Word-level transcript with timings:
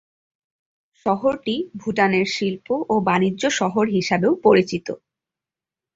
শহরটি 1.05 1.55
ভুটানের 1.75 2.25
শিল্প 2.27 2.67
ও 2.89 2.95
বাণিজ্য 3.01 3.43
শহর 3.59 3.85
হিসাবেও 3.87 4.33
পরিচিত। 4.43 4.87